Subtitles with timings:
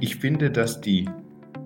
[0.00, 1.08] Ich finde, dass die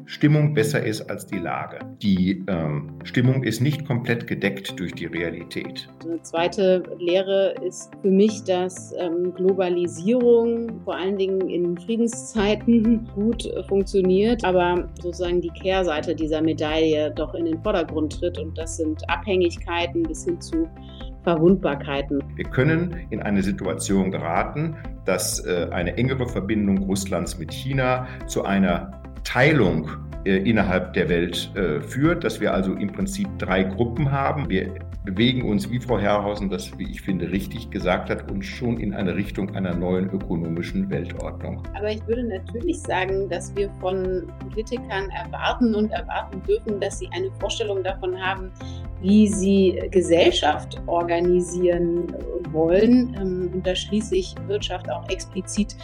[0.09, 1.81] Stimmung besser ist als die Lage.
[2.01, 5.87] Die ähm, Stimmung ist nicht komplett gedeckt durch die Realität.
[6.03, 13.45] Eine zweite Lehre ist für mich, dass ähm, Globalisierung vor allen Dingen in Friedenszeiten gut
[13.45, 18.79] äh, funktioniert, aber sozusagen die Kehrseite dieser Medaille doch in den Vordergrund tritt und das
[18.79, 20.67] sind Abhängigkeiten bis hin zu
[21.23, 22.25] Verwundbarkeiten.
[22.37, 24.75] Wir können in eine Situation geraten,
[25.09, 29.89] dass äh, eine engere Verbindung Russlands mit China zu einer Teilung
[30.25, 34.49] innerhalb der Welt äh, führt, dass wir also im Prinzip drei Gruppen haben.
[34.49, 38.79] Wir bewegen uns, wie Frau Herrhausen das, wie ich finde, richtig gesagt hat, uns schon
[38.79, 41.63] in eine Richtung einer neuen ökonomischen Weltordnung.
[41.75, 47.09] Aber ich würde natürlich sagen, dass wir von Politikern erwarten und erwarten dürfen, dass sie
[47.13, 48.51] eine Vorstellung davon haben,
[49.01, 52.13] wie sie Gesellschaft organisieren
[52.53, 53.17] wollen.
[53.19, 55.77] Ähm, und da schließe ich Wirtschaft auch explizit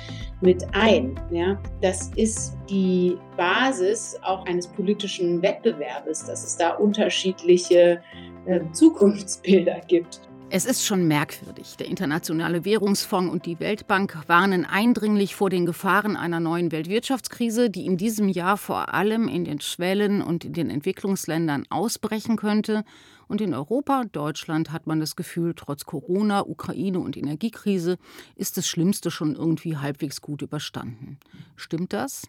[0.45, 1.19] mit ein.
[1.31, 1.59] Ja?
[1.81, 8.01] Das ist die Basis auch eines politischen Wettbewerbes, dass es da unterschiedliche
[8.47, 10.21] äh, Zukunftsbilder gibt.
[10.51, 11.77] Es ist schon merkwürdig.
[11.79, 17.87] Der Internationale Währungsfonds und die Weltbank warnen eindringlich vor den Gefahren einer neuen Weltwirtschaftskrise, die
[17.87, 22.85] in diesem Jahr vor allem in den Schwellen- und in den Entwicklungsländern ausbrechen könnte.
[23.29, 27.97] Und in Europa, Deutschland, hat man das Gefühl, trotz Corona, Ukraine und Energiekrise
[28.37, 31.19] ist das Schlimmste schon irgendwie halbwegs gut überstanden.
[31.57, 32.23] Stimmt das?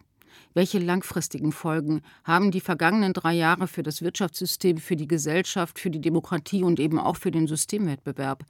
[0.54, 5.90] Welche langfristigen Folgen haben die vergangenen drei Jahre für das Wirtschaftssystem, für die Gesellschaft, für
[5.90, 8.44] die Demokratie und eben auch für den Systemwettbewerb?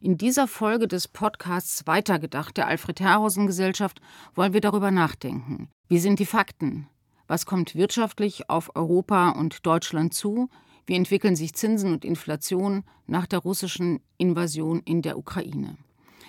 [0.00, 4.00] In dieser Folge des Podcasts Weitergedacht der Alfred Herrhausen Gesellschaft
[4.34, 5.68] wollen wir darüber nachdenken.
[5.88, 6.88] Wie sind die Fakten?
[7.26, 10.48] Was kommt wirtschaftlich auf Europa und Deutschland zu?
[10.86, 15.76] Wie entwickeln sich Zinsen und Inflation nach der russischen Invasion in der Ukraine?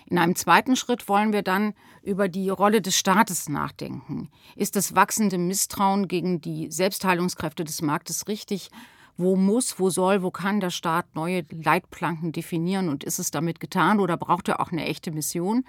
[0.09, 4.29] In einem zweiten Schritt wollen wir dann über die Rolle des Staates nachdenken.
[4.55, 8.69] Ist das wachsende Misstrauen gegen die Selbstheilungskräfte des Marktes richtig?
[9.17, 13.59] Wo muss, wo soll, wo kann der Staat neue Leitplanken definieren und ist es damit
[13.59, 15.65] getan oder braucht er auch eine echte Mission?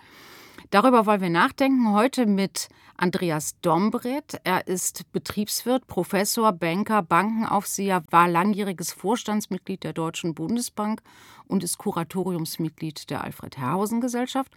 [0.70, 4.40] Darüber wollen wir nachdenken heute mit Andreas Dombret.
[4.44, 11.02] Er ist Betriebswirt, Professor, Banker, Bankenaufseher, war langjähriges Vorstandsmitglied der Deutschen Bundesbank
[11.46, 14.52] und ist Kuratoriumsmitglied der Alfred Herrhausen Gesellschaft.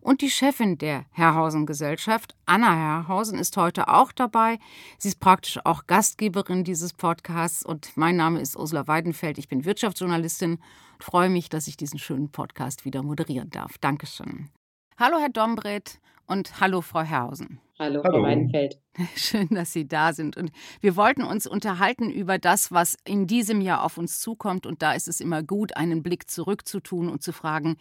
[0.00, 4.58] Und die Chefin der Herrhausen Gesellschaft, Anna Herrhausen, ist heute auch dabei.
[4.98, 9.38] Sie ist praktisch auch Gastgeberin dieses Podcasts und mein Name ist Ursula Weidenfeld.
[9.38, 13.78] Ich bin Wirtschaftsjournalistin und freue mich, dass ich diesen schönen Podcast wieder moderieren darf.
[13.78, 14.50] Dankeschön.
[14.96, 17.60] Hallo, Herr Dombret und hallo, Frau Herrhausen.
[17.76, 18.78] Hallo, Frau Weidenfeld.
[19.16, 20.36] Schön, dass Sie da sind.
[20.36, 24.64] Und wir wollten uns unterhalten über das, was in diesem Jahr auf uns zukommt.
[24.64, 27.76] Und da ist es immer gut, einen Blick zurückzutun und zu fragen,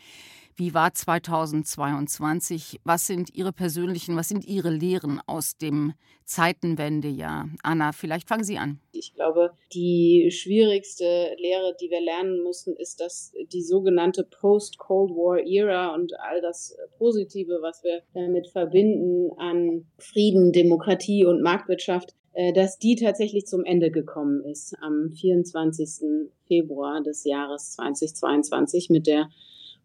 [0.56, 2.80] wie war 2022?
[2.84, 5.94] Was sind Ihre persönlichen, was sind Ihre Lehren aus dem
[6.26, 7.50] Zeitenwendejahr?
[7.64, 8.80] Anna, vielleicht fangen Sie an.
[8.92, 15.40] Ich glaube, die schwierigste Lehre, die wir lernen mussten, ist, dass die sogenannte Post-Cold War
[15.40, 22.54] Era und all das Positive, was wir damit verbinden an Frieden, Demokratie und Marktwirtschaft, äh,
[22.54, 26.30] dass die tatsächlich zum Ende gekommen ist am 24.
[26.48, 29.30] Februar des Jahres 2022 mit der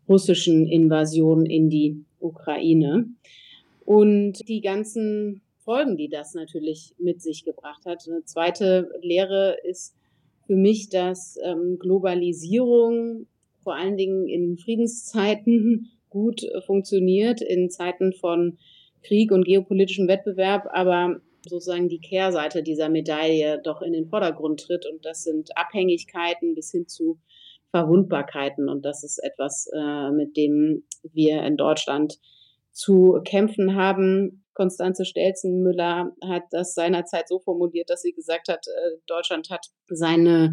[0.08, 3.06] russischen Invasion in die Ukraine.
[3.84, 8.08] Und die ganzen Folgen, die das natürlich mit sich gebracht hat.
[8.08, 9.94] Eine zweite Lehre ist
[10.46, 13.26] für mich, dass ähm, Globalisierung
[13.60, 18.56] vor allen Dingen in Friedenszeiten gut funktioniert, in Zeiten von
[19.02, 24.86] Krieg und geopolitischem Wettbewerb, aber sozusagen die Kehrseite dieser Medaille doch in den Vordergrund tritt.
[24.86, 27.18] Und das sind Abhängigkeiten bis hin zu
[27.70, 28.68] Verwundbarkeiten.
[28.68, 32.18] Und das ist etwas, äh, mit dem wir in Deutschland
[32.72, 34.44] zu kämpfen haben.
[34.54, 40.52] Konstanze Stelzenmüller hat das seinerzeit so formuliert, dass sie gesagt hat, äh, Deutschland hat seine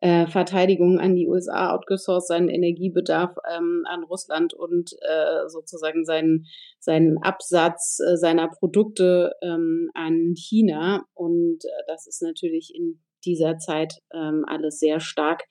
[0.00, 6.46] äh, Verteidigung an die USA outgesourced, seinen Energiebedarf ähm, an Russland und äh, sozusagen seinen,
[6.78, 11.04] seinen Absatz äh, seiner Produkte ähm, an China.
[11.14, 15.44] Und äh, das ist natürlich in dieser Zeit ähm, alles sehr stark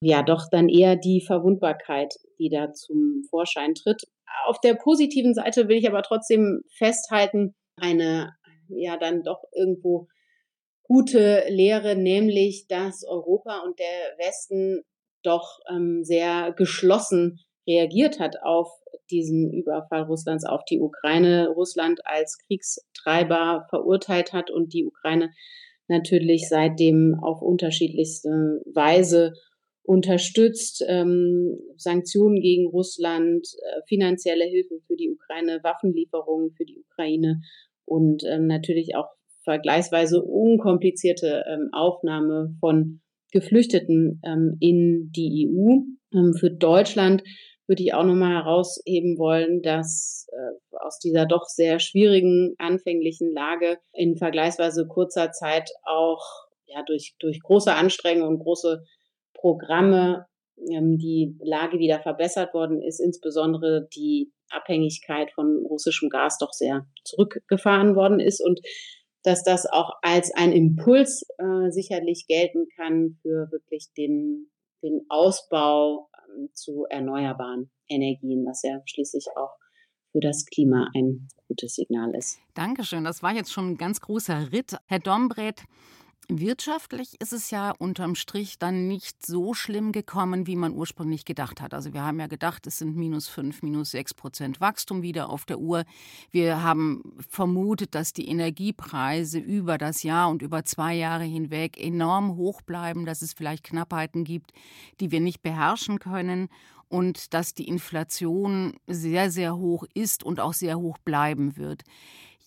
[0.00, 4.02] ja doch dann eher die Verwundbarkeit, die da zum Vorschein tritt.
[4.46, 8.32] Auf der positiven Seite will ich aber trotzdem festhalten, eine
[8.68, 10.08] ja dann doch irgendwo
[10.88, 14.82] gute Lehre, nämlich dass Europa und der Westen
[15.22, 18.68] doch ähm, sehr geschlossen reagiert hat auf
[19.10, 25.30] diesen Überfall Russlands auf die Ukraine, Russland als Kriegstreiber verurteilt hat und die Ukraine
[25.86, 29.34] natürlich seitdem auf unterschiedlichste Weise
[29.82, 37.40] unterstützt, ähm, Sanktionen gegen Russland, äh, finanzielle Hilfe für die Ukraine, Waffenlieferungen für die Ukraine
[37.86, 39.08] und ähm, natürlich auch
[39.48, 43.00] vergleichsweise unkomplizierte ähm, Aufnahme von
[43.32, 45.84] Geflüchteten ähm, in die EU.
[46.14, 47.22] Ähm, für Deutschland
[47.66, 53.78] würde ich auch nochmal herausheben wollen, dass äh, aus dieser doch sehr schwierigen anfänglichen Lage
[53.94, 56.22] in vergleichsweise kurzer Zeit auch
[56.66, 58.84] ja, durch, durch große Anstrengungen und große
[59.32, 60.26] Programme
[60.70, 66.86] ähm, die Lage wieder verbessert worden ist, insbesondere die Abhängigkeit von russischem Gas doch sehr
[67.04, 68.60] zurückgefahren worden ist und
[69.22, 74.50] dass das auch als ein Impuls äh, sicherlich gelten kann für wirklich den,
[74.82, 79.56] den Ausbau ähm, zu erneuerbaren Energien, was ja schließlich auch
[80.12, 82.38] für das Klima ein gutes Signal ist.
[82.54, 83.04] Dankeschön.
[83.04, 84.76] Das war jetzt schon ein ganz großer Ritt.
[84.86, 85.64] Herr Dombreth,
[86.30, 91.62] Wirtschaftlich ist es ja unterm Strich dann nicht so schlimm gekommen, wie man ursprünglich gedacht
[91.62, 91.72] hat.
[91.72, 95.46] Also wir haben ja gedacht, es sind minus fünf, minus sechs Prozent Wachstum wieder auf
[95.46, 95.84] der Uhr.
[96.30, 102.36] Wir haben vermutet, dass die Energiepreise über das Jahr und über zwei Jahre hinweg enorm
[102.36, 104.52] hoch bleiben, dass es vielleicht Knappheiten gibt,
[105.00, 106.50] die wir nicht beherrschen können
[106.88, 111.84] und dass die Inflation sehr, sehr hoch ist und auch sehr hoch bleiben wird.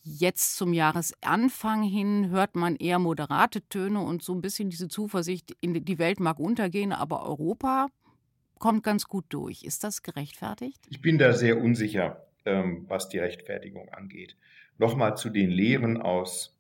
[0.04, 5.56] Jetzt zum Jahresanfang hin hört man eher moderate Töne und so ein bisschen diese Zuversicht,
[5.62, 7.88] die Welt mag untergehen, aber Europa
[8.58, 9.64] kommt ganz gut durch.
[9.64, 10.80] Ist das gerechtfertigt?
[10.90, 14.38] Ich bin da sehr unsicher, ähm, was die Rechtfertigung angeht.
[14.80, 16.58] Nochmal zu den Lehren aus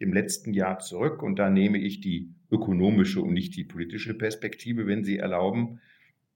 [0.00, 4.86] dem letzten Jahr zurück und da nehme ich die ökonomische und nicht die politische Perspektive,
[4.86, 5.80] wenn Sie erlauben.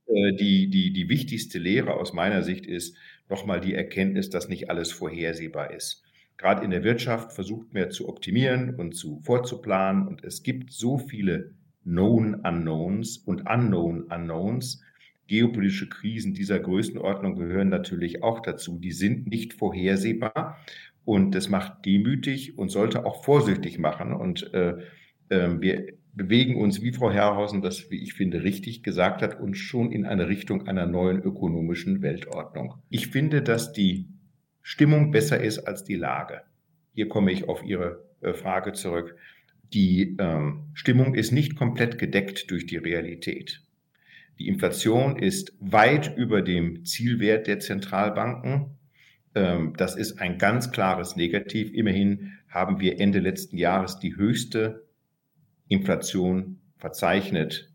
[0.07, 2.97] Äh, die, die, die wichtigste Lehre aus meiner Sicht ist
[3.29, 6.08] nochmal die Erkenntnis, dass nicht alles vorhersehbar ist
[6.39, 10.07] gerade in der Wirtschaft versucht mehr zu optimieren und zu vorzuplanen.
[10.07, 11.53] Und es gibt so viele
[11.85, 14.83] Known Unknowns und Unknown Unknowns.
[15.27, 18.79] Geopolitische Krisen dieser Größenordnung gehören natürlich auch dazu.
[18.79, 20.59] Die sind nicht vorhersehbar
[21.05, 24.13] und das macht demütig und sollte auch vorsichtig machen.
[24.13, 24.77] Und äh,
[25.29, 29.59] äh, wir bewegen uns, wie Frau Herrhausen das, wie ich finde, richtig gesagt hat, uns
[29.59, 32.75] schon in eine Richtung einer neuen ökonomischen Weltordnung.
[32.89, 34.09] Ich finde, dass die
[34.71, 36.43] Stimmung besser ist als die Lage.
[36.93, 39.17] Hier komme ich auf Ihre äh, Frage zurück.
[39.73, 43.63] Die ähm, Stimmung ist nicht komplett gedeckt durch die Realität.
[44.39, 48.77] Die Inflation ist weit über dem Zielwert der Zentralbanken.
[49.35, 51.73] Ähm, das ist ein ganz klares Negativ.
[51.73, 54.87] Immerhin haben wir Ende letzten Jahres die höchste
[55.69, 57.73] Inflation verzeichnet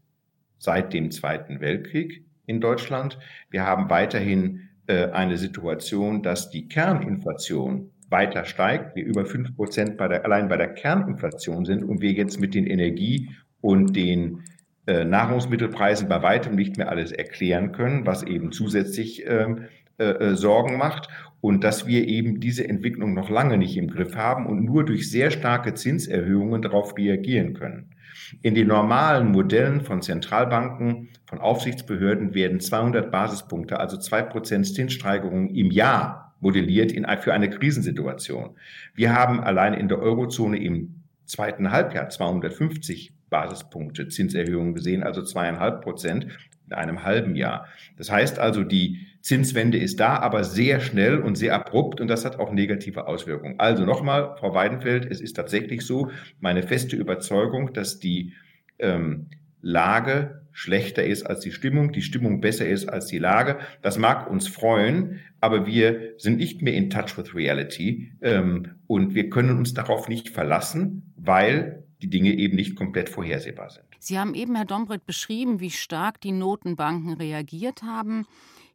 [0.60, 3.18] seit dem Zweiten Weltkrieg in Deutschland.
[3.50, 9.98] Wir haben weiterhin äh, eine Situation, dass die Kerninflation weiter steigt, wir über fünf Prozent
[9.98, 13.30] bei der, allein bei der Kerninflation sind und wir jetzt mit den Energie-
[13.62, 14.44] und den
[14.86, 19.66] äh, Nahrungsmittelpreisen bei weitem nicht mehr alles erklären können, was eben zusätzlich ähm,
[19.98, 21.08] äh, äh, Sorgen macht
[21.40, 25.10] und dass wir eben diese Entwicklung noch lange nicht im Griff haben und nur durch
[25.10, 27.93] sehr starke Zinserhöhungen darauf reagieren können.
[28.42, 35.50] In den normalen Modellen von Zentralbanken, von Aufsichtsbehörden werden 200 Basispunkte, also zwei Prozent Zinssteigerungen
[35.50, 38.58] im Jahr modelliert in, für eine Krisensituation.
[38.94, 45.82] Wir haben allein in der Eurozone im zweiten Halbjahr 250 Basispunkte Zinserhöhungen gesehen, also zweieinhalb
[45.82, 46.28] Prozent
[46.68, 47.66] in einem halben Jahr.
[47.98, 52.26] Das heißt also, die Zinswende ist da, aber sehr schnell und sehr abrupt und das
[52.26, 53.58] hat auch negative Auswirkungen.
[53.58, 56.12] Also nochmal, Frau Weidenfeld, es ist tatsächlich so,
[56.42, 58.34] meine feste Überzeugung, dass die
[58.80, 59.28] ähm,
[59.62, 63.60] Lage schlechter ist als die Stimmung, die Stimmung besser ist als die Lage.
[63.82, 69.16] Das mag uns freuen, aber wir sind nicht mehr in touch with reality ähm, und
[69.16, 73.86] wir können uns darauf nicht verlassen, weil die Dinge eben nicht komplett vorhersehbar sind.
[74.00, 78.26] Sie haben eben, Herr Dombrett, beschrieben, wie stark die Notenbanken reagiert haben.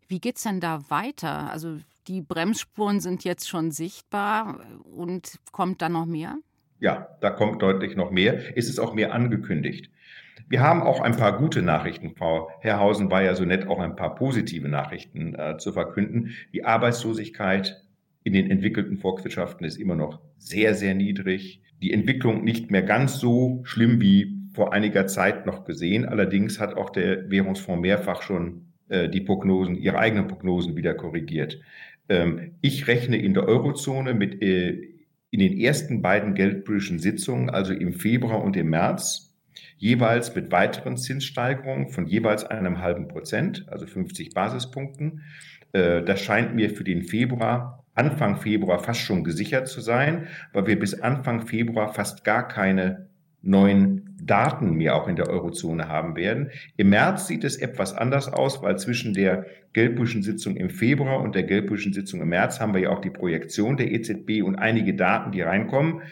[0.09, 1.53] Wie geht es denn da weiter?
[1.53, 6.39] Also die Bremsspuren sind jetzt schon sichtbar und kommt da noch mehr?
[6.81, 8.57] Ja, da kommt deutlich noch mehr.
[8.57, 9.91] Es ist auch mehr angekündigt.
[10.49, 12.15] Wir haben auch ein paar gute Nachrichten.
[12.17, 16.31] Frau Herrhausen war ja so nett, auch ein paar positive Nachrichten äh, zu verkünden.
[16.55, 17.85] Die Arbeitslosigkeit
[18.23, 21.61] in den entwickelten Volkswirtschaften ist immer noch sehr, sehr niedrig.
[21.83, 26.07] Die Entwicklung nicht mehr ganz so schlimm wie vor einiger Zeit noch gesehen.
[26.07, 31.61] Allerdings hat auch der Währungsfonds mehrfach schon äh, die Prognosen, ihre eigenen Prognosen wieder korrigiert.
[32.09, 34.95] Ähm, ich rechne in der Eurozone mit äh,
[35.31, 39.37] in den ersten beiden geldpolitischen Sitzungen, also im Februar und im März,
[39.77, 45.23] jeweils mit weiteren Zinssteigerungen von jeweils einem halben Prozent, also 50 Basispunkten.
[45.73, 50.67] Äh, das scheint mir für den Februar, Anfang Februar fast schon gesichert zu sein, weil
[50.67, 53.08] wir bis Anfang Februar fast gar keine
[53.43, 56.51] neuen Daten mehr auch in der Eurozone haben werden.
[56.77, 61.35] Im März sieht es etwas anders aus, weil zwischen der geldpolitischen Sitzung im Februar und
[61.35, 64.95] der geldpolitischen Sitzung im März haben wir ja auch die Projektion der EZB und einige
[64.95, 66.03] Daten, die reinkommen.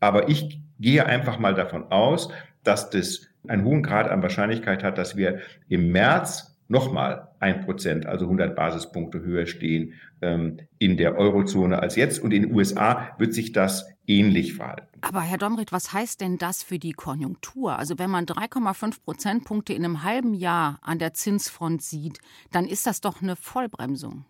[0.00, 2.30] Aber ich gehe einfach mal davon aus,
[2.64, 8.06] dass das einen hohen Grad an Wahrscheinlichkeit hat, dass wir im März nochmal ein Prozent,
[8.06, 12.18] also 100 Basispunkte höher stehen ähm, in der Eurozone als jetzt.
[12.18, 14.98] Und in den USA wird sich das ähnlich verhalten.
[15.00, 17.78] Aber Herr Domrit, was heißt denn das für die Konjunktur?
[17.78, 22.86] Also wenn man 3,5 Prozentpunkte in einem halben Jahr an der Zinsfront sieht, dann ist
[22.86, 24.24] das doch eine Vollbremsung.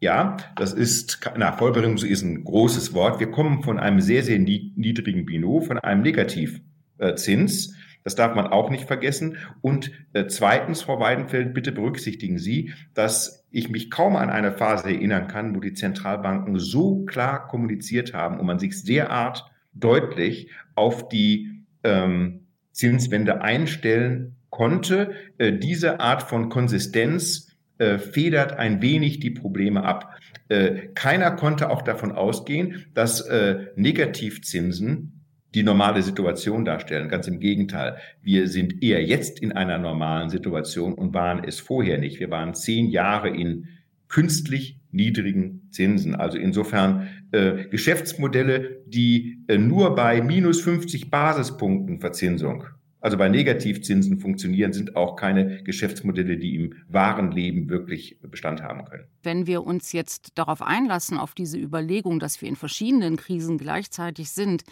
[0.00, 3.18] Ja, das ist, na, Vollbremsung ist ein großes Wort.
[3.18, 7.74] Wir kommen von einem sehr, sehr niedrigen Bino, von einem Negativzins.
[8.06, 9.36] Das darf man auch nicht vergessen.
[9.62, 14.90] Und äh, zweitens, Frau Weidenfeld, bitte berücksichtigen Sie, dass ich mich kaum an eine Phase
[14.90, 21.08] erinnern kann, wo die Zentralbanken so klar kommuniziert haben und man sich derart deutlich auf
[21.08, 25.10] die ähm, Zinswende einstellen konnte.
[25.38, 30.14] Äh, diese Art von Konsistenz äh, federt ein wenig die Probleme ab.
[30.48, 35.15] Äh, keiner konnte auch davon ausgehen, dass äh, Negativzinsen
[35.56, 37.08] die normale Situation darstellen.
[37.08, 37.96] Ganz im Gegenteil.
[38.22, 42.20] Wir sind eher jetzt in einer normalen Situation und waren es vorher nicht.
[42.20, 43.68] Wir waren zehn Jahre in
[44.06, 46.14] künstlich niedrigen Zinsen.
[46.14, 52.64] Also insofern äh, Geschäftsmodelle, die äh, nur bei minus 50 Basispunkten Verzinsung
[53.06, 58.84] also bei Negativzinsen funktionieren, sind auch keine Geschäftsmodelle, die im wahren Leben wirklich Bestand haben
[58.84, 59.04] können.
[59.22, 64.30] Wenn wir uns jetzt darauf einlassen, auf diese Überlegung, dass wir in verschiedenen Krisen gleichzeitig
[64.30, 64.64] sind,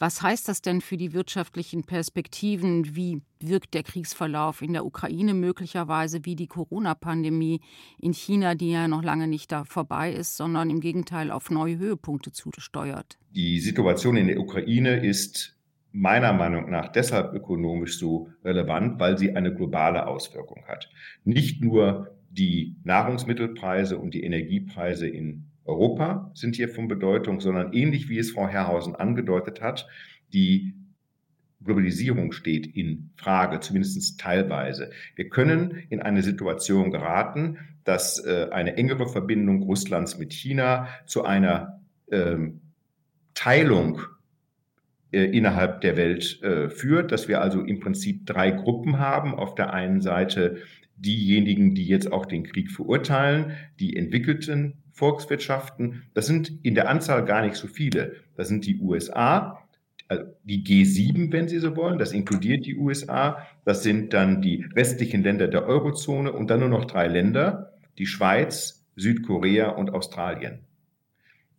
[0.00, 2.96] was heißt das denn für die wirtschaftlichen Perspektiven?
[2.96, 7.60] Wie wirkt der Kriegsverlauf in der Ukraine möglicherweise wie die Corona-Pandemie
[7.98, 11.76] in China, die ja noch lange nicht da vorbei ist, sondern im Gegenteil auf neue
[11.76, 13.18] Höhepunkte zusteuert?
[13.30, 15.54] Die Situation in der Ukraine ist
[15.92, 20.88] meiner Meinung nach deshalb ökonomisch so relevant, weil sie eine globale Auswirkung hat.
[21.24, 28.08] Nicht nur die Nahrungsmittelpreise und die Energiepreise in Europa sind hier von Bedeutung, sondern ähnlich
[28.08, 29.86] wie es Frau Herrhausen angedeutet hat,
[30.32, 30.74] die
[31.62, 34.90] Globalisierung steht in Frage, zumindest teilweise.
[35.14, 41.24] Wir können in eine Situation geraten, dass äh, eine engere Verbindung Russlands mit China zu
[41.24, 42.60] einer ähm,
[43.34, 44.00] Teilung
[45.18, 49.34] innerhalb der Welt äh, führt, dass wir also im Prinzip drei Gruppen haben.
[49.34, 50.58] Auf der einen Seite
[50.96, 56.02] diejenigen, die jetzt auch den Krieg verurteilen, die entwickelten Volkswirtschaften.
[56.14, 58.16] Das sind in der Anzahl gar nicht so viele.
[58.36, 59.66] Das sind die USA,
[60.08, 61.98] also die G7, wenn Sie so wollen.
[61.98, 63.46] Das inkludiert die USA.
[63.64, 68.06] Das sind dann die westlichen Länder der Eurozone und dann nur noch drei Länder, die
[68.06, 70.60] Schweiz, Südkorea und Australien.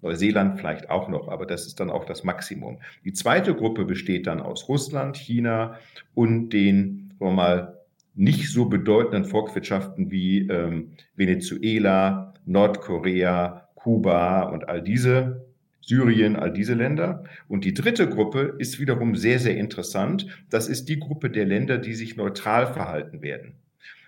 [0.02, 2.80] Neuseeland vielleicht auch noch, aber das ist dann auch das Maximum.
[3.06, 5.78] Die zweite Gruppe besteht dann aus Russland, China
[6.14, 7.78] und den, sagen wir mal,
[8.16, 15.46] nicht so bedeutenden Volkswirtschaften wie ähm, Venezuela, Nordkorea, Kuba und all diese,
[15.82, 17.24] Syrien, all diese Länder.
[17.48, 20.28] Und die dritte Gruppe ist wiederum sehr, sehr interessant.
[20.50, 23.54] Das ist die Gruppe der Länder, die sich neutral verhalten werden.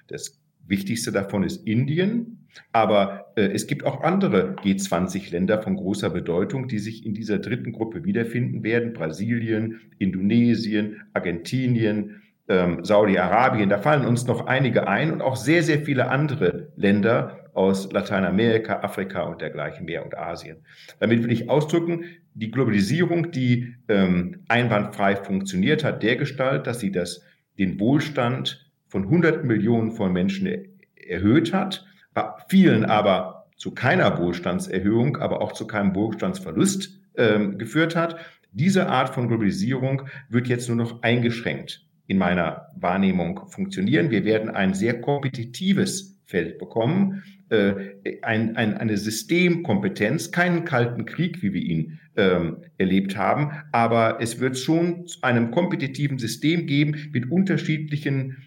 [0.07, 6.67] Das wichtigste davon ist Indien, aber äh, es gibt auch andere G20-Länder von großer Bedeutung,
[6.67, 8.93] die sich in dieser dritten Gruppe wiederfinden werden.
[8.93, 13.69] Brasilien, Indonesien, Argentinien, ähm, Saudi-Arabien.
[13.69, 18.81] Da fallen uns noch einige ein und auch sehr, sehr viele andere Länder aus Lateinamerika,
[18.81, 20.57] Afrika und dergleichen mehr und Asien.
[20.99, 26.91] Damit will ich ausdrücken, die Globalisierung, die ähm, einwandfrei funktioniert hat, der Gestalt, dass sie
[26.91, 27.21] das,
[27.59, 28.62] den Wohlstand
[28.93, 30.47] von 100 Millionen von Menschen
[30.95, 31.83] erhöht hat,
[32.13, 38.17] bei vielen aber zu keiner Wohlstandserhöhung, aber auch zu keinem Wohlstandsverlust ähm, geführt hat.
[38.51, 44.11] Diese Art von Globalisierung wird jetzt nur noch eingeschränkt in meiner Wahrnehmung funktionieren.
[44.11, 47.73] Wir werden ein sehr kompetitives Feld bekommen, äh,
[48.21, 54.39] ein, ein, eine Systemkompetenz, keinen kalten Krieg, wie wir ihn ähm, erlebt haben, aber es
[54.39, 58.37] wird schon einem kompetitiven System geben mit unterschiedlichen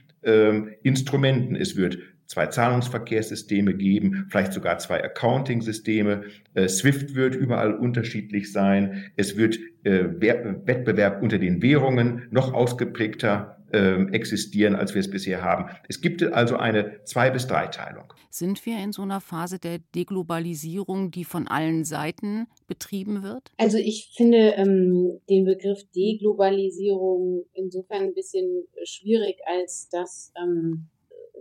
[0.83, 1.57] Instrumenten.
[1.57, 6.25] Es wird zwei Zahlungsverkehrssysteme geben, vielleicht sogar zwei Accounting-Systeme.
[6.55, 9.05] Äh, SWIFT wird überall unterschiedlich sein.
[9.17, 15.43] Es wird äh, Wettbewerb unter den Währungen noch ausgeprägter äh, existieren, als wir es bisher
[15.43, 15.71] haben.
[15.89, 18.13] Es gibt also eine Zwei- bis Dreiteilung.
[18.31, 23.51] Sind wir in so einer Phase der Deglobalisierung, die von allen Seiten betrieben wird?
[23.57, 30.89] Also ich finde ähm, den Begriff Deglobalisierung insofern ein bisschen schwierig, als dass ähm,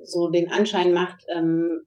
[0.04, 1.82] so den Anschein macht, ähm,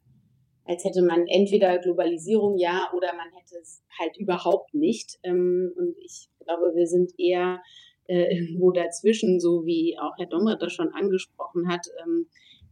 [0.64, 5.18] als hätte man entweder Globalisierung ja oder man hätte es halt überhaupt nicht.
[5.22, 7.62] Ähm, und ich glaube, wir sind eher
[8.08, 12.26] äh, irgendwo dazwischen, so wie auch Herr Dommer das schon angesprochen hat, ähm,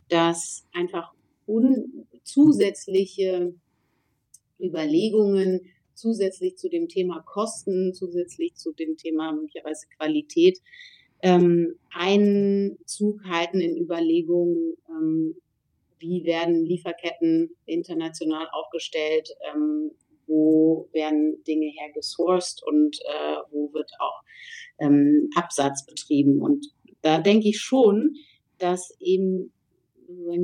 [0.08, 1.12] dass einfach
[2.24, 3.54] zusätzliche
[4.60, 5.60] Überlegungen
[5.94, 10.58] zusätzlich zu dem Thema Kosten, zusätzlich zu dem Thema möglicherweise Qualität,
[11.22, 15.36] ähm, Einzug halten in Überlegungen, ähm,
[15.98, 19.92] wie werden Lieferketten international aufgestellt, ähm,
[20.26, 24.22] wo werden Dinge hergesourced und äh, wo wird auch
[24.78, 26.40] ähm, Absatz betrieben.
[26.40, 26.66] Und
[27.02, 28.14] da denke ich schon,
[28.58, 29.52] dass eben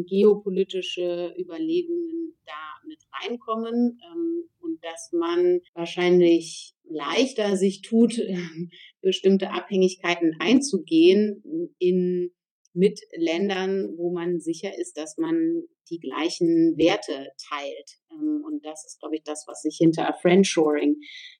[0.06, 8.20] geopolitische Überlegungen da mit reinkommen ähm, und dass man wahrscheinlich leichter sich tut,
[9.00, 12.32] bestimmte Abhängigkeiten einzugehen in
[12.75, 17.99] mit Ländern, wo man sicher ist, dass man die gleichen Werte teilt.
[18.11, 20.97] Ähm, und das ist, glaube ich, das, was sich hinter Friendshoring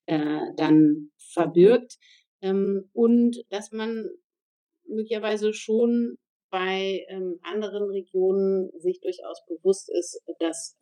[0.07, 1.97] äh, dann verbirgt.
[2.43, 4.09] Ähm, und dass man
[4.87, 6.19] möglicherweise schon
[6.51, 10.77] bei ähm, anderen Regionen sich durchaus bewusst ist, dass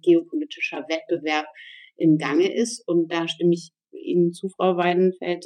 [0.00, 1.44] geopolitischer Wettbewerb
[1.96, 2.88] im Gange ist.
[2.88, 5.44] Und da stimme ich Ihnen zu, Frau Weidenfeld,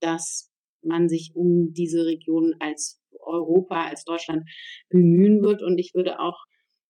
[0.00, 0.52] dass
[0.82, 4.48] man sich um diese Region als Europa, als Deutschland
[4.88, 5.62] bemühen wird.
[5.62, 6.44] Und ich würde auch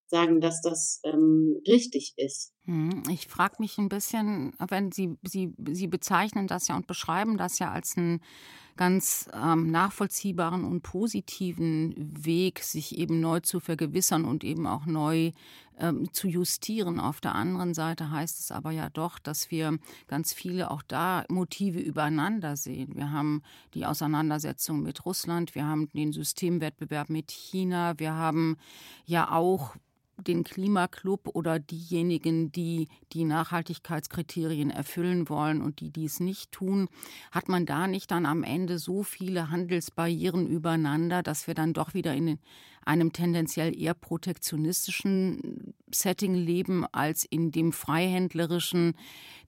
[0.07, 2.53] sagen, dass das ähm, richtig ist.
[2.65, 7.37] Hm, ich frage mich ein bisschen, wenn Sie, Sie, Sie bezeichnen das ja und beschreiben
[7.37, 8.21] das ja als einen
[8.77, 15.31] ganz ähm, nachvollziehbaren und positiven Weg, sich eben neu zu vergewissern und eben auch neu
[15.79, 16.99] ähm, zu justieren.
[16.99, 19.77] Auf der anderen Seite heißt es aber ja doch, dass wir
[20.07, 22.95] ganz viele auch da Motive übereinander sehen.
[22.95, 28.57] Wir haben die Auseinandersetzung mit Russland, wir haben den Systemwettbewerb mit China, wir haben
[29.05, 29.75] ja auch
[30.17, 36.87] den Klimaclub oder diejenigen, die die Nachhaltigkeitskriterien erfüllen wollen und die dies nicht tun,
[37.31, 41.93] hat man da nicht dann am Ende so viele Handelsbarrieren übereinander, dass wir dann doch
[41.93, 42.39] wieder in
[42.85, 48.95] einem tendenziell eher protektionistischen Setting leben als in dem freihändlerischen,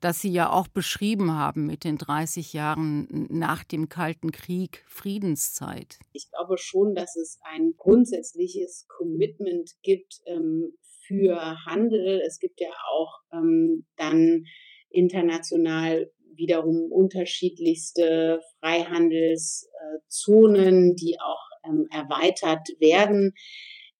[0.01, 5.97] das Sie ja auch beschrieben haben mit den 30 Jahren nach dem Kalten Krieg Friedenszeit.
[6.13, 10.73] Ich glaube schon, dass es ein grundsätzliches Commitment gibt ähm,
[11.05, 12.21] für Handel.
[12.25, 14.45] Es gibt ja auch ähm, dann
[14.89, 23.33] international wiederum unterschiedlichste Freihandelszonen, die auch ähm, erweitert werden.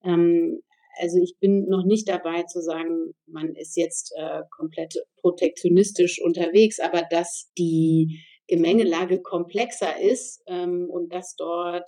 [0.03, 0.61] Ähm,
[0.99, 6.79] also ich bin noch nicht dabei zu sagen, man ist jetzt äh, komplett protektionistisch unterwegs,
[6.79, 11.87] aber dass die Gemengelage komplexer ist ähm, und dass dort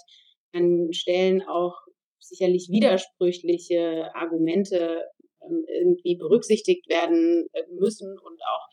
[0.51, 1.75] an Stellen auch
[2.19, 5.05] sicherlich widersprüchliche Argumente
[5.41, 8.67] ähm, irgendwie berücksichtigt werden äh, müssen und auch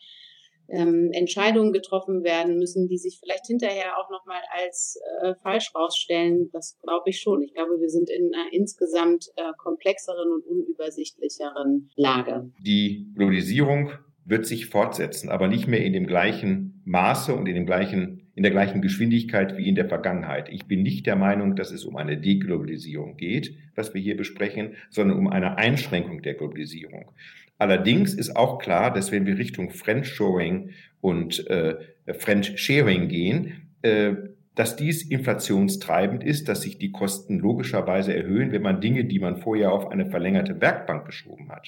[0.69, 6.49] ähm, Entscheidungen getroffen werden müssen, die sich vielleicht hinterher auch nochmal als äh, falsch rausstellen.
[6.51, 7.41] Das glaube ich schon.
[7.41, 12.51] Ich glaube, wir sind in einer insgesamt äh, komplexeren und unübersichtlicheren Lage.
[12.59, 13.91] Die Globalisierung
[14.25, 18.43] wird sich fortsetzen, aber nicht mehr in dem gleichen Maße und in dem gleichen in
[18.43, 20.49] der gleichen Geschwindigkeit wie in der Vergangenheit.
[20.49, 24.75] Ich bin nicht der Meinung, dass es um eine Deglobalisierung geht, was wir hier besprechen,
[24.91, 27.11] sondern um eine Einschränkung der Globalisierung.
[27.57, 31.75] Allerdings ist auch klar, dass wenn wir Richtung Friendshoring und äh,
[32.17, 34.13] Friendsharing gehen, äh,
[34.55, 39.37] dass dies inflationstreibend ist, dass sich die Kosten logischerweise erhöhen, wenn man Dinge, die man
[39.37, 41.67] vorher auf eine verlängerte Werkbank geschoben hat,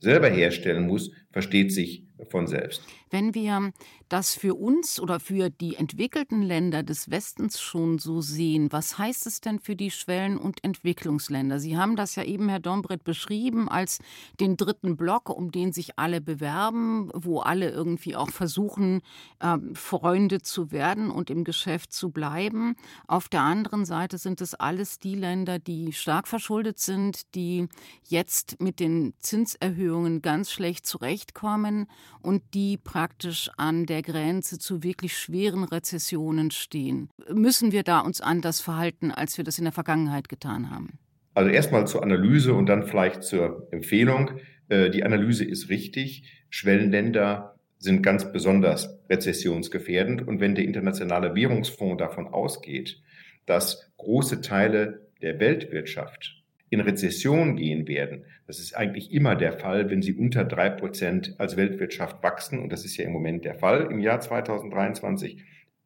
[0.00, 2.82] selber herstellen muss, versteht sich von selbst.
[3.10, 3.72] Wenn wir
[4.10, 9.24] das für uns oder für die entwickelten Länder des Westens schon so sehen, was heißt
[9.26, 11.60] es denn für die Schwellen- und Entwicklungsländer?
[11.60, 14.00] Sie haben das ja eben, Herr Dombret, beschrieben als
[14.40, 19.00] den dritten Block, um den sich alle bewerben, wo alle irgendwie auch versuchen,
[19.38, 22.74] äh, Freunde zu werden und im Geschäft zu bleiben.
[23.06, 27.68] Auf der anderen Seite sind es alles die Länder, die stark verschuldet sind, die
[28.08, 31.86] jetzt mit den Zinserhöhungen ganz schlecht zurechtkommen
[32.22, 37.10] und die praktisch an der Grenze zu wirklich schweren Rezessionen stehen.
[37.32, 40.98] Müssen wir da uns anders verhalten, als wir das in der Vergangenheit getan haben?
[41.34, 44.32] Also erstmal zur Analyse und dann vielleicht zur Empfehlung.
[44.68, 46.24] Äh, die Analyse ist richtig.
[46.50, 50.26] Schwellenländer sind ganz besonders rezessionsgefährdend.
[50.26, 53.00] Und wenn der Internationale Währungsfonds davon ausgeht,
[53.46, 56.39] dass große Teile der Weltwirtschaft
[56.70, 58.24] in Rezession gehen werden.
[58.46, 62.60] Das ist eigentlich immer der Fall, wenn sie unter drei Prozent als Weltwirtschaft wachsen.
[62.60, 65.42] Und das ist ja im Moment der Fall im Jahr 2023.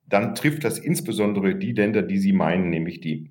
[0.07, 3.31] Dann trifft das insbesondere die Länder, die Sie meinen, nämlich die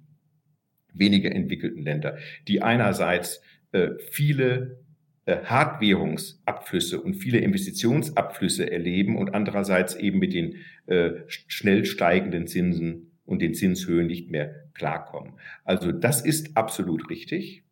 [0.93, 4.83] weniger entwickelten Länder, die einerseits äh, viele
[5.25, 13.12] äh, Hartwährungsabflüsse und viele Investitionsabflüsse erleben und andererseits eben mit den äh, schnell steigenden Zinsen
[13.25, 15.33] und den Zinshöhen nicht mehr klarkommen.
[15.63, 17.63] Also das ist absolut richtig.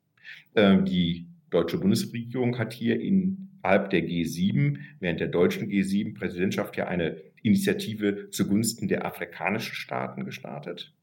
[0.56, 6.88] Ähm, die deutsche Bundesregierung hat hier in innerhalb der G7, während der deutschen G7-Präsidentschaft ja
[6.88, 10.94] eine Initiative zugunsten der afrikanischen Staaten gestartet.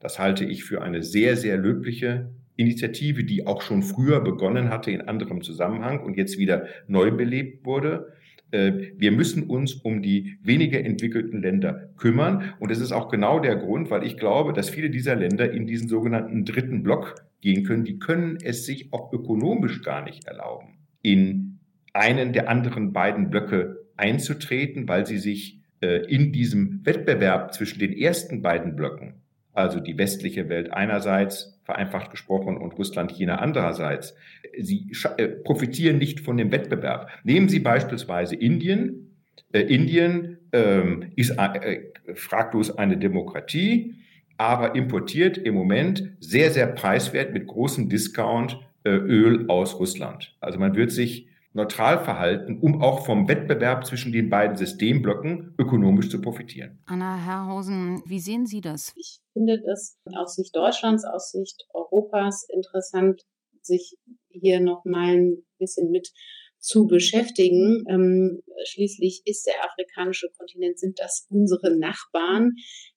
[0.00, 4.90] Das halte ich für eine sehr, sehr löbliche Initiative, die auch schon früher begonnen hatte
[4.90, 8.12] in anderem Zusammenhang und jetzt wieder neu belebt wurde.
[8.50, 12.54] Äh, wir müssen uns um die weniger entwickelten Länder kümmern.
[12.58, 15.66] Und das ist auch genau der Grund, weil ich glaube, dass viele dieser Länder in
[15.66, 17.84] diesen sogenannten dritten Block gehen können.
[17.84, 21.60] Die können es sich auch ökonomisch gar nicht erlauben, in
[21.92, 27.92] einen der anderen beiden Blöcke einzutreten, weil sie sich äh, in diesem Wettbewerb zwischen den
[27.92, 29.22] ersten beiden Blöcken
[29.58, 34.14] also die westliche Welt einerseits, vereinfacht gesprochen, und Russland, China andererseits.
[34.58, 37.10] Sie äh, profitieren nicht von dem Wettbewerb.
[37.24, 39.16] Nehmen Sie beispielsweise Indien.
[39.52, 41.80] Äh, Indien ähm, ist äh,
[42.14, 43.96] fraglos eine Demokratie,
[44.36, 50.36] aber importiert im Moment sehr, sehr preiswert mit großem Discount äh, Öl aus Russland.
[50.40, 56.08] Also man wird sich neutral verhalten, um auch vom Wettbewerb zwischen den beiden Systemblöcken ökonomisch
[56.08, 56.78] zu profitieren.
[56.86, 58.92] Anna Herrhausen, wie sehen Sie das?
[58.96, 63.22] Ich finde das aus Sicht Deutschlands, aus Sicht Europas interessant,
[63.62, 63.96] sich
[64.30, 66.10] hier noch mal ein bisschen mit
[66.58, 67.84] zu beschäftigen.
[67.88, 72.54] Ähm, schließlich ist der afrikanische Kontinent, sind das unsere Nachbarn.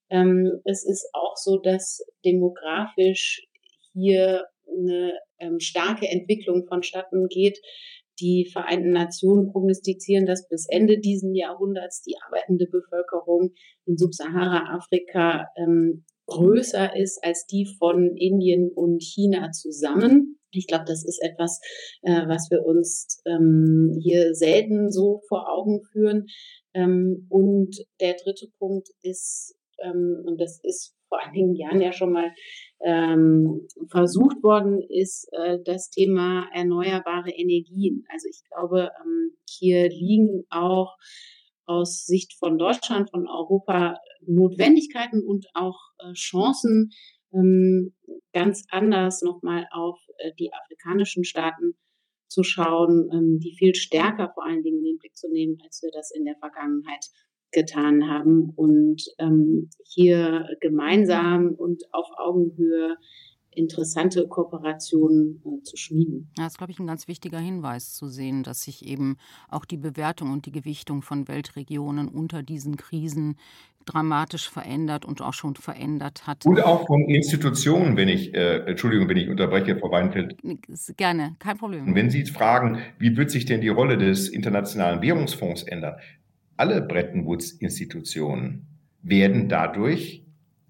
[0.10, 3.46] Ähm, es ist auch so, dass demografisch
[3.94, 7.60] hier eine ähm, starke Entwicklung vonstatten geht,
[8.20, 13.54] die Vereinten Nationen prognostizieren, dass bis Ende diesen Jahrhunderts die arbeitende Bevölkerung
[13.86, 20.38] in Subsahara-Afrika ähm, größer ist als die von Indien und China zusammen.
[20.52, 21.60] Ich glaube, das ist etwas,
[22.02, 26.28] äh, was wir uns ähm, hier selten so vor Augen führen.
[26.74, 32.13] Ähm, und der dritte Punkt ist, ähm, und das ist vor einigen Jahren ja schon
[32.13, 32.32] mal
[32.82, 38.06] ähm, versucht worden ist, äh, das Thema erneuerbare Energien.
[38.10, 40.96] Also ich glaube, ähm, hier liegen auch
[41.72, 46.92] aus Sicht von Deutschland, von Europa Notwendigkeiten und auch äh, Chancen,
[47.34, 47.94] ähm,
[48.34, 51.76] ganz anders nochmal auf äh, die afrikanischen Staaten
[52.28, 55.82] zu schauen, ähm, die viel stärker vor allen Dingen in den Blick zu nehmen, als
[55.82, 57.06] wir das in der Vergangenheit
[57.52, 58.52] getan haben.
[58.56, 62.98] Und ähm, hier gemeinsam und auf Augenhöhe
[63.52, 66.32] interessante Kooperationen äh, zu schmieden.
[66.38, 69.18] Ja, das ist, glaube ich, ein ganz wichtiger Hinweis zu sehen, dass sich eben
[69.50, 73.36] auch die Bewertung und die Gewichtung von Weltregionen unter diesen Krisen
[73.86, 76.46] dramatisch verändert und auch schon verändert hat.
[76.46, 80.38] Und auch von Institutionen, wenn ich, äh, Entschuldigung, wenn ich unterbreche, Frau Weinfeld.
[80.98, 81.88] Gerne, kein Problem.
[81.88, 85.96] Und wenn Sie fragen, wie wird sich denn die Rolle des Internationalen Währungsfonds ändern?
[86.62, 88.68] alle Bretton Woods-Institutionen
[89.02, 90.21] werden dadurch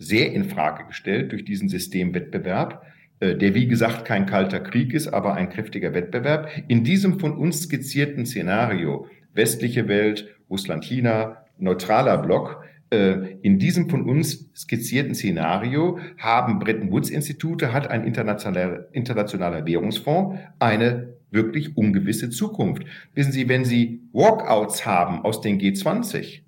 [0.01, 2.83] sehr in Frage gestellt durch diesen Systemwettbewerb,
[3.19, 6.49] äh, der wie gesagt kein kalter Krieg ist, aber ein kräftiger Wettbewerb.
[6.67, 13.89] In diesem von uns skizzierten Szenario, westliche Welt, Russland, China, neutraler Block, äh, in diesem
[13.89, 21.77] von uns skizzierten Szenario haben Bretton Woods Institute, hat ein internationaler, internationaler Währungsfonds eine wirklich
[21.77, 22.83] ungewisse Zukunft.
[23.13, 26.41] Wissen Sie, wenn Sie Walkouts haben aus den G20,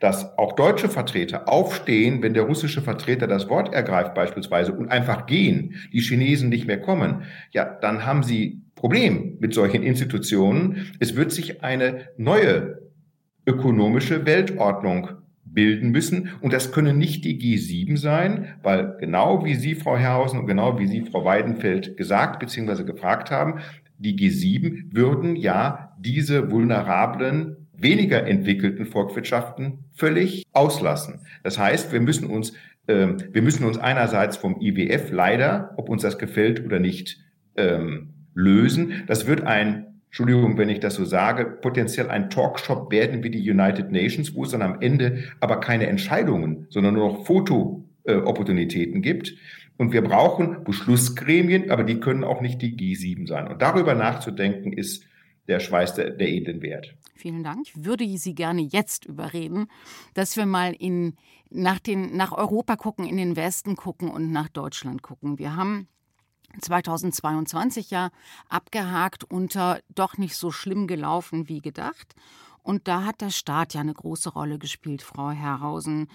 [0.00, 5.26] dass auch deutsche Vertreter aufstehen, wenn der russische Vertreter das Wort ergreift beispielsweise und einfach
[5.26, 10.92] gehen, die Chinesen nicht mehr kommen, ja, dann haben Sie Problem mit solchen Institutionen.
[11.00, 12.82] Es wird sich eine neue
[13.46, 15.08] ökonomische Weltordnung
[15.54, 16.30] bilden müssen.
[16.40, 20.78] Und das können nicht die G7 sein, weil genau wie Sie, Frau Herrhausen, und genau
[20.78, 22.84] wie Sie, Frau Weidenfeld, gesagt bzw.
[22.84, 23.60] gefragt haben,
[23.98, 31.20] die G7 würden ja diese vulnerablen, weniger entwickelten Volkswirtschaften völlig auslassen.
[31.42, 32.52] Das heißt, wir müssen uns,
[32.88, 37.18] ähm, wir müssen uns einerseits vom IWF leider, ob uns das gefällt oder nicht,
[37.56, 39.04] ähm, lösen.
[39.06, 43.50] Das wird ein Entschuldigung, wenn ich das so sage, potenziell ein Talkshop werden wie die
[43.50, 49.34] United Nations, wo es dann am Ende aber keine Entscheidungen, sondern nur noch Foto-Opportunitäten gibt.
[49.76, 53.48] Und wir brauchen Beschlussgremien, aber die können auch nicht die G7 sein.
[53.48, 55.04] Und darüber nachzudenken ist
[55.48, 56.94] der Schweiß der, der edlen Wert.
[57.14, 57.68] Vielen Dank.
[57.68, 59.68] Ich würde Sie gerne jetzt überreden,
[60.14, 61.16] dass wir mal in,
[61.48, 65.38] nach, den, nach Europa gucken, in den Westen gucken und nach Deutschland gucken.
[65.38, 65.88] Wir haben
[66.60, 68.10] 2022 ja
[68.48, 72.14] abgehakt unter doch nicht so schlimm gelaufen wie gedacht.
[72.62, 76.08] Und da hat der Staat ja eine große Rolle gespielt, Frau Herrhausen.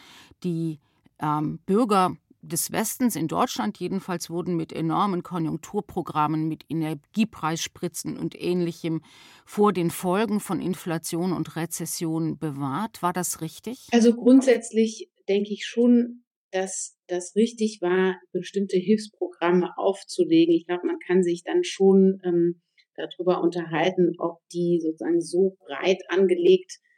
[0.43, 0.79] Die
[1.19, 9.01] ähm, Bürger des Westens, in Deutschland jedenfalls, wurden mit enormen Konjunkturprogrammen, mit Energiepreisspritzen und ähnlichem
[9.45, 13.01] vor den Folgen von Inflation und Rezession bewahrt.
[13.01, 13.87] War das richtig?
[13.91, 20.53] Also grundsätzlich denke ich schon, dass das richtig war, bestimmte Hilfsprogramme aufzulegen.
[20.55, 22.61] Ich glaube, man kann sich dann schon ähm,
[22.95, 26.88] darüber unterhalten, ob die sozusagen so breit angelegt äh,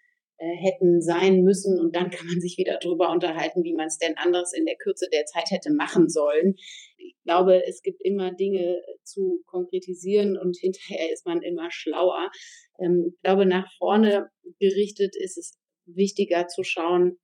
[0.41, 1.80] hätten sein müssen.
[1.80, 4.75] Und dann kann man sich wieder darüber unterhalten, wie man es denn anders in der
[4.75, 6.56] Kürze der Zeit hätte machen sollen.
[6.97, 12.32] Ich glaube, es gibt immer Dinge zu konkretisieren und hinterher ist man immer schlauer.
[12.80, 17.17] Ähm, ich glaube, nach vorne gerichtet ist es wichtiger zu schauen,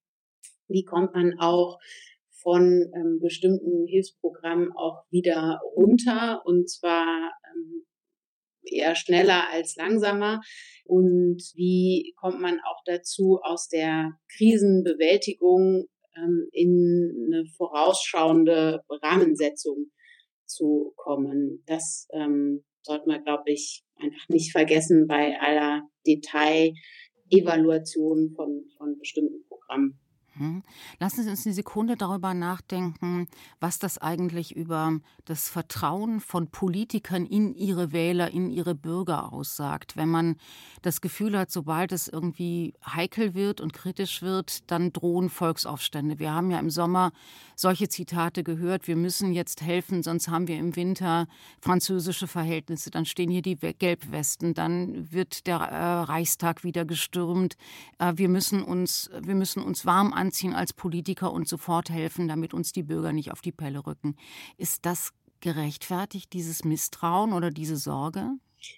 [0.67, 1.80] wie kommt man auch
[2.41, 7.86] von ähm, bestimmten Hilfsprogrammen auch wieder runter und zwar ähm,
[8.71, 10.39] eher schneller als langsamer?
[10.86, 19.91] Und wie kommt man auch dazu, aus der Krisenbewältigung ähm, in eine vorausschauende Rahmensetzung
[20.45, 21.63] zu kommen?
[21.65, 29.43] Das ähm, sollte man, glaube ich, einfach nicht vergessen bei aller Detailevaluation von, von bestimmten
[29.47, 29.99] Programmen.
[30.39, 30.63] Mhm.
[31.00, 33.28] Lassen Sie uns eine Sekunde darüber nachdenken,
[33.60, 39.95] was das eigentlich über das Vertrauen von Politikern in ihre Wähler, in ihre Bürger aussagt.
[39.95, 40.36] Wenn man
[40.82, 46.19] das Gefühl hat, sobald es irgendwie heikel wird und kritisch wird, dann drohen Volksaufstände.
[46.19, 47.12] Wir haben ja im Sommer
[47.56, 51.28] solche Zitate gehört, wir müssen jetzt helfen, sonst haben wir im Winter
[51.60, 57.58] französische Verhältnisse, dann stehen hier die Gelbwesten, dann wird der äh, Reichstag wieder gestürmt.
[57.97, 62.27] Äh, wir müssen uns, wir müssen uns warm anziehen anziehen als Politiker und sofort helfen,
[62.27, 64.17] damit uns die Bürger nicht auf die Pelle rücken.
[64.57, 68.31] Ist das gerechtfertigt, dieses Misstrauen oder diese Sorge?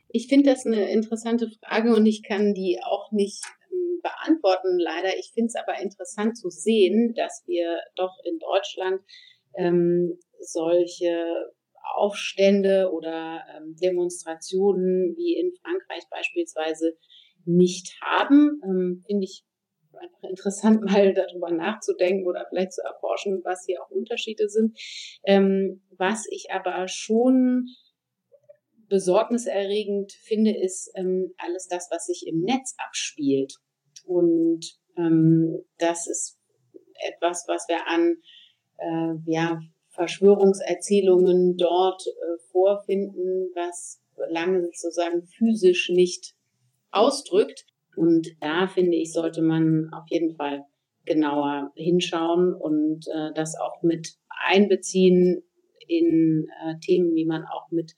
[0.10, 5.18] Ich finde das eine interessante Frage und ich kann die auch nicht ähm, beantworten, leider.
[5.18, 9.02] Ich finde es aber interessant zu sehen, dass wir doch in Deutschland
[9.56, 11.52] ähm, solche
[11.96, 16.96] Aufstände oder ähm, Demonstrationen wie in Frankreich beispielsweise
[17.46, 18.62] nicht haben.
[18.64, 19.44] Ähm, Finde ich
[20.00, 24.78] einfach interessant, mal darüber nachzudenken oder vielleicht zu erforschen, was hier auch Unterschiede sind.
[25.26, 27.68] Ähm, was ich aber schon
[28.88, 33.54] besorgniserregend finde, ist ähm, alles das, was sich im Netz abspielt.
[34.06, 34.66] Und
[34.98, 36.40] ähm, das ist
[37.08, 38.18] etwas, was wir an
[38.78, 39.60] äh, ja,
[39.90, 46.36] Verschwörungserzählungen dort äh, vorfinden, was lange sozusagen physisch nicht
[46.92, 47.66] ausdrückt.
[48.00, 50.64] Und da finde ich, sollte man auf jeden Fall
[51.04, 54.14] genauer hinschauen und äh, das auch mit
[54.48, 55.44] einbeziehen
[55.86, 57.98] in äh, Themen, wie man auch mit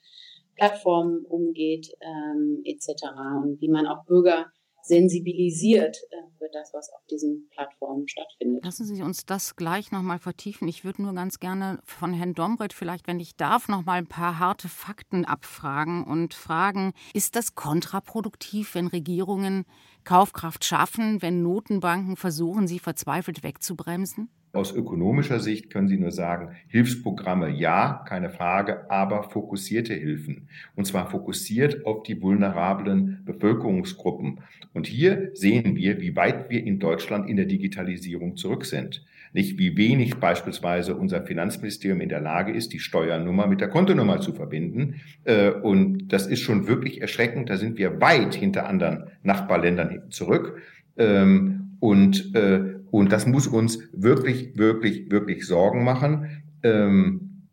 [0.56, 3.04] Plattformen umgeht ähm, etc.
[3.44, 4.48] und wie man auch Bürger
[4.84, 5.98] sensibilisiert
[6.38, 8.66] für das, was auf diesen Plattformen stattfindet.
[8.66, 10.68] Lassen Sie uns das gleich nochmal vertiefen.
[10.68, 14.40] Ich würde nur ganz gerne von Herrn Dombrett vielleicht, wenn ich darf, nochmal ein paar
[14.40, 19.66] harte Fakten abfragen und fragen, ist das kontraproduktiv, wenn Regierungen
[20.04, 24.30] Kaufkraft schaffen, wenn Notenbanken versuchen, sie verzweifelt wegzubremsen?
[24.54, 30.50] Aus ökonomischer Sicht können Sie nur sagen, Hilfsprogramme ja, keine Frage, aber fokussierte Hilfen.
[30.76, 34.40] Und zwar fokussiert auf die vulnerablen Bevölkerungsgruppen.
[34.74, 39.06] Und hier sehen wir, wie weit wir in Deutschland in der Digitalisierung zurück sind.
[39.34, 44.20] Nicht wie wenig beispielsweise unser Finanzministerium in der Lage ist, die Steuernummer mit der Kontonummer
[44.20, 44.96] zu verbinden.
[45.24, 47.50] Äh, und das ist schon wirklich erschreckend.
[47.50, 50.62] Da sind wir weit hinter anderen Nachbarländern zurück.
[50.98, 56.44] Ähm, und äh, und das muss uns wirklich, wirklich, wirklich Sorgen machen.
[56.62, 57.48] Ähm,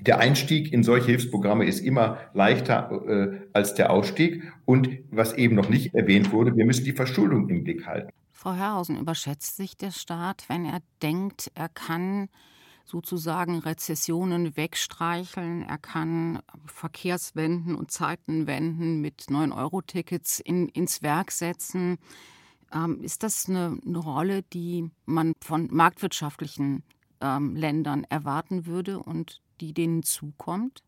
[0.00, 4.42] der Einstieg in solche Hilfsprogramme ist immer leichter äh, als der Ausstieg.
[4.64, 8.10] Und was eben noch nicht erwähnt wurde, wir müssen die Verschuldung im Blick halten.
[8.32, 12.28] Frau Herrhausen, überschätzt sich der Staat, wenn er denkt, er kann
[12.84, 15.62] sozusagen Rezessionen wegstreicheln.
[15.62, 21.98] Er kann Verkehrswenden und Zeitenwenden mit 9-Euro-Tickets in, ins Werk setzen.
[22.74, 26.82] Ähm, ist das eine, eine, Rolle, die man von marktwirtschaftlichen
[27.20, 30.82] ähm, Ländern erwarten würde und die denen zukommt?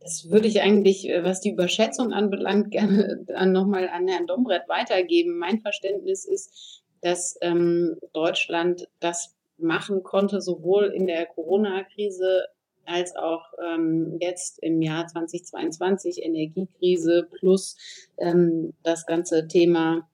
[0.00, 5.38] Das würde ich eigentlich, äh, was die Überschätzung anbelangt, gerne nochmal an Herrn Dombrett weitergeben.
[5.38, 12.46] Mein Verständnis ist, dass ähm, Deutschland das machen konnte, sowohl in der Corona-Krise
[12.84, 17.76] als auch ähm, jetzt im Jahr 2022 Energiekrise plus
[18.18, 20.08] ähm, das ganze Thema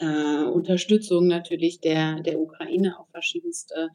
[0.00, 3.90] äh, Unterstützung natürlich der, der Ukraine auf verschiedenste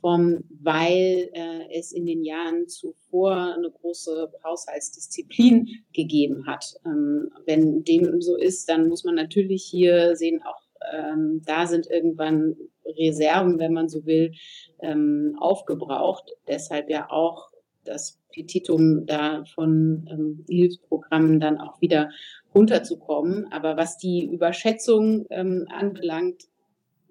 [0.00, 6.74] Formen, weil äh, es in den Jahren zuvor eine große Haushaltsdisziplin gegeben hat.
[6.84, 10.60] Ähm, wenn dem so ist, dann muss man natürlich hier sehen, auch
[10.92, 14.32] ähm, da sind irgendwann Reserven, wenn man so will,
[14.80, 16.32] ähm, aufgebraucht.
[16.48, 17.50] Deshalb ja auch
[17.84, 22.10] das Petitum da von ähm, Hilfsprogrammen dann auch wieder
[22.54, 23.50] runterzukommen.
[23.52, 26.44] Aber was die Überschätzung ähm, anbelangt,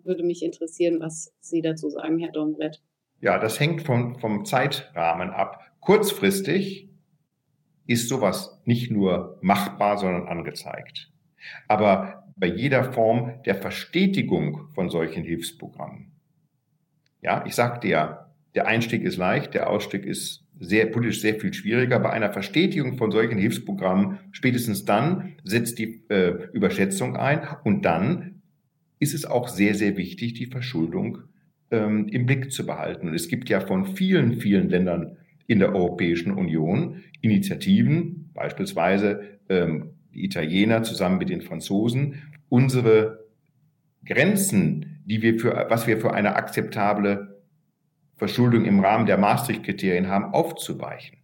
[0.04, 2.82] würde mich interessieren, was Sie dazu sagen, Herr Dombrett.
[3.22, 5.62] Ja, das hängt vom, vom Zeitrahmen ab.
[5.80, 6.90] Kurzfristig
[7.86, 11.12] ist sowas nicht nur machbar, sondern angezeigt.
[11.68, 16.12] Aber bei jeder Form der Verstetigung von solchen Hilfsprogrammen,
[17.22, 21.54] ja, ich sagte ja, der Einstieg ist leicht, der Ausstieg ist sehr politisch sehr viel
[21.54, 22.00] schwieriger.
[22.00, 28.42] Bei einer Verstetigung von solchen Hilfsprogrammen spätestens dann setzt die äh, Überschätzung ein und dann
[29.00, 31.20] ist es auch sehr, sehr wichtig, die Verschuldung
[31.72, 33.10] ähm, im Blick zu behalten.
[33.10, 39.92] Und es gibt ja von vielen, vielen Ländern in der Europäischen Union Initiativen, beispielsweise ähm,
[40.14, 43.26] die Italiener zusammen mit den Franzosen, unsere
[44.06, 47.33] Grenzen, die wir für, was wir für eine akzeptable
[48.16, 51.18] Verschuldung im Rahmen der Maastricht-Kriterien haben, aufzuweichen.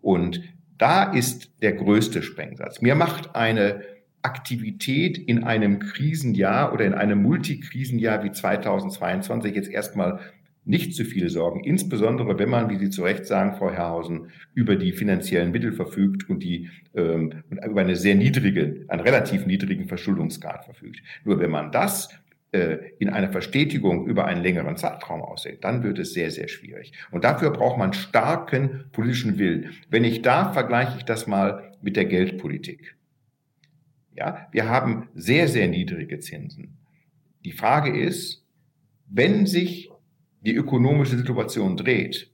[0.00, 0.42] Und
[0.78, 2.80] da ist der größte Sprengsatz.
[2.80, 3.82] Mir macht eine
[4.22, 10.20] Aktivität in einem Krisenjahr oder in einem Multikrisenjahr wie 2022 jetzt erstmal
[10.64, 14.76] nicht zu viele Sorgen, insbesondere wenn man, wie Sie zu Recht sagen, Frau Herrhausen, über
[14.76, 20.66] die finanziellen Mittel verfügt und die ähm, über eine sehr niedrige, einen relativ niedrigen Verschuldungsgrad
[20.66, 21.02] verfügt.
[21.24, 22.10] Nur wenn man das
[22.52, 26.92] in einer Verstetigung über einen längeren Zeitraum aussieht, dann wird es sehr, sehr schwierig.
[27.12, 29.70] Und dafür braucht man starken politischen Willen.
[29.88, 32.96] Wenn ich darf, vergleiche ich das mal mit der Geldpolitik.
[34.16, 36.76] Ja, wir haben sehr, sehr niedrige Zinsen.
[37.44, 38.44] Die Frage ist,
[39.06, 39.90] wenn sich
[40.40, 42.32] die ökonomische Situation dreht,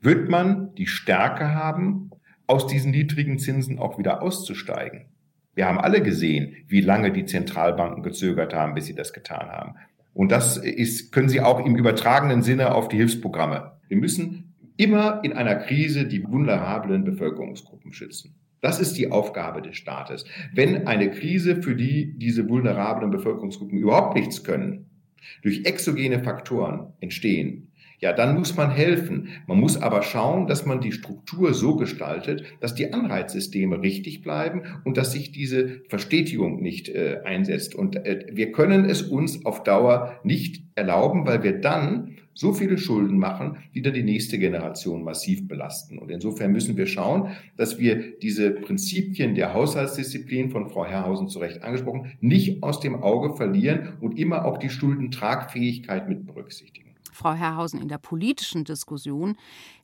[0.00, 2.10] wird man die Stärke haben,
[2.46, 5.06] aus diesen niedrigen Zinsen auch wieder auszusteigen.
[5.56, 9.74] Wir haben alle gesehen, wie lange die Zentralbanken gezögert haben, bis sie das getan haben.
[10.12, 13.72] Und das ist, können Sie auch im übertragenen Sinne auf die Hilfsprogramme.
[13.88, 18.34] Wir müssen immer in einer Krise die vulnerablen Bevölkerungsgruppen schützen.
[18.60, 20.26] Das ist die Aufgabe des Staates.
[20.52, 24.86] Wenn eine Krise, für die diese vulnerablen Bevölkerungsgruppen überhaupt nichts können,
[25.42, 27.68] durch exogene Faktoren entstehen,
[28.00, 29.28] ja, dann muss man helfen.
[29.46, 34.62] Man muss aber schauen, dass man die Struktur so gestaltet, dass die Anreizsysteme richtig bleiben
[34.84, 37.74] und dass sich diese Verstetigung nicht äh, einsetzt.
[37.74, 42.76] Und äh, wir können es uns auf Dauer nicht erlauben, weil wir dann so viele
[42.76, 45.98] Schulden machen, die dann die nächste Generation massiv belasten.
[45.98, 51.38] Und insofern müssen wir schauen, dass wir diese Prinzipien der Haushaltsdisziplin von Frau Herrhausen zu
[51.38, 56.85] Recht angesprochen, nicht aus dem Auge verlieren und immer auch die Schuldentragfähigkeit mit berücksichtigen.
[57.16, 59.36] Frau Herrhausen, in der politischen Diskussion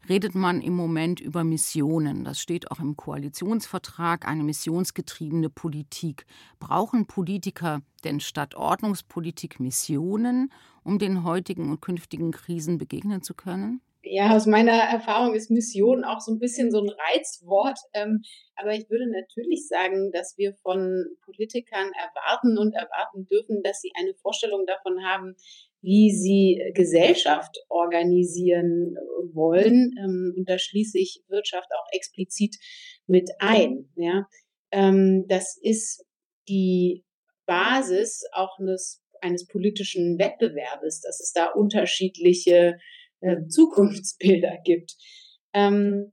[0.08, 2.24] redet man im Moment über Missionen.
[2.24, 6.26] Das steht auch im Koalitionsvertrag, eine missionsgetriebene Politik.
[6.60, 10.52] Brauchen Politiker denn statt Ordnungspolitik Missionen,
[10.84, 13.80] um den heutigen und künftigen Krisen begegnen zu können?
[14.04, 17.78] Ja, aus meiner Erfahrung ist Mission auch so ein bisschen so ein Reizwort.
[17.94, 18.22] Ähm,
[18.56, 23.92] aber ich würde natürlich sagen, dass wir von Politikern erwarten und erwarten dürfen, dass sie
[23.94, 25.36] eine Vorstellung davon haben,
[25.82, 28.96] wie sie Gesellschaft organisieren
[29.32, 29.94] wollen.
[29.98, 32.56] Ähm, und da schließe ich Wirtschaft auch explizit
[33.06, 33.88] mit ein.
[33.94, 34.26] Ja,
[34.72, 36.04] ähm, das ist
[36.48, 37.04] die
[37.46, 42.78] Basis auch eines, eines politischen Wettbewerbes, dass es da unterschiedliche
[43.22, 44.94] äh, Zukunftsbilder gibt.
[45.54, 46.12] Ähm,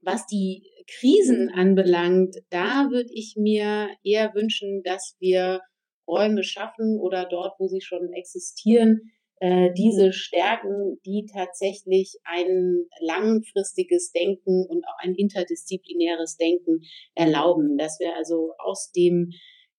[0.00, 0.64] was die
[0.98, 5.60] Krisen anbelangt, da würde ich mir eher wünschen, dass wir
[6.08, 14.12] Räume schaffen oder dort, wo sie schon existieren, äh, diese Stärken, die tatsächlich ein langfristiges
[14.12, 16.80] Denken und auch ein interdisziplinäres Denken
[17.14, 19.30] erlauben, dass wir also aus dem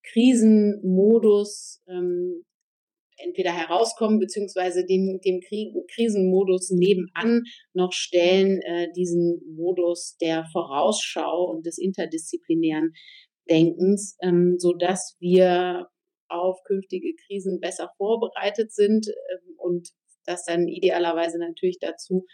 [0.04, 2.44] Krisenmodus ähm,
[3.24, 5.42] entweder herauskommen beziehungsweise dem, dem
[5.88, 12.94] Krisenmodus nebenan noch stellen, äh, diesen Modus der Vorausschau und des interdisziplinären
[13.50, 15.88] Denkens, ähm, so dass wir
[16.30, 19.90] auf künftige Krisen besser vorbereitet sind ähm, und
[20.26, 22.26] das dann idealerweise natürlich dazu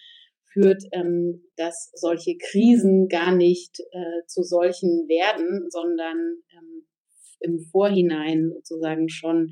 [0.51, 6.17] führt, ähm, dass solche Krisen gar nicht äh, zu solchen werden, sondern
[6.53, 6.87] ähm,
[7.39, 9.51] im Vorhinein sozusagen schon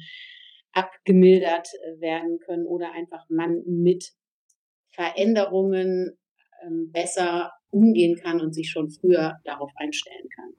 [0.73, 4.13] abgemildert äh, werden können oder einfach man mit
[4.91, 6.17] Veränderungen
[6.91, 10.53] besser umgehen kann und sich schon früher darauf einstellen kann.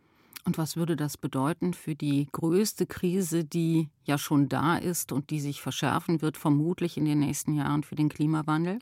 [0.49, 5.29] Und was würde das bedeuten für die größte Krise, die ja schon da ist und
[5.29, 8.79] die sich verschärfen wird, vermutlich in den nächsten Jahren für den Klimawandel?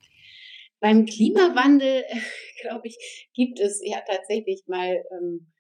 [0.79, 2.05] Beim Klimawandel,
[2.63, 5.51] glaube ich, gibt es ja tatsächlich mal ähm,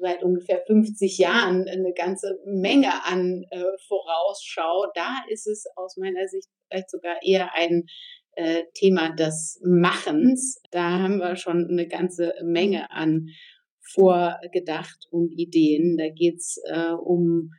[0.00, 4.86] seit ungefähr 50 Jahren eine ganze Menge an äh, Vorausschau.
[4.94, 7.84] Da ist es aus meiner Sicht vielleicht sogar eher ein
[8.34, 10.60] äh, Thema des Machens.
[10.70, 13.28] Da haben wir schon eine ganze Menge an
[13.94, 15.96] vorgedacht und Ideen.
[15.96, 17.50] Da geht's äh, um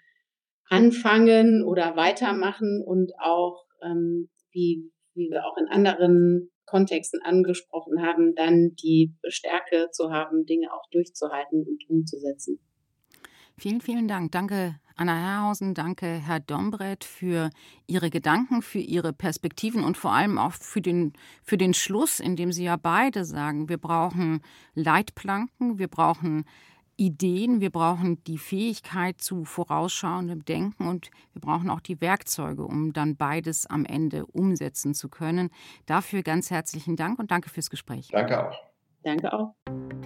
[0.70, 8.36] Anfangen oder Weitermachen und auch, ähm, wie, wie wir auch in anderen Kontexten angesprochen haben,
[8.36, 12.60] dann die Stärke zu haben, Dinge auch durchzuhalten und umzusetzen.
[13.58, 14.32] Vielen, vielen Dank.
[14.32, 15.74] Danke, Anna Herrhausen.
[15.74, 17.50] Danke, Herr Dombret, für
[17.88, 22.36] Ihre Gedanken, für Ihre Perspektiven und vor allem auch für den, für den Schluss, in
[22.36, 24.42] dem Sie ja beide sagen, wir brauchen
[24.74, 26.46] Leitplanken, wir brauchen
[26.98, 32.94] Ideen, wir brauchen die Fähigkeit zu vorausschauendem Denken und wir brauchen auch die Werkzeuge, um
[32.94, 35.50] dann beides am Ende umsetzen zu können.
[35.86, 38.10] Dafür ganz herzlichen Dank und danke fürs Gespräch.
[38.12, 38.73] Danke auch.
[39.04, 39.54] Danke auch.